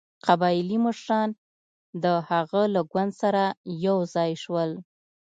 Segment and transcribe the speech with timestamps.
[0.27, 1.29] قبایلي مشران
[2.03, 3.43] د هغه له ګوند سره
[3.85, 4.71] یو ځای شول.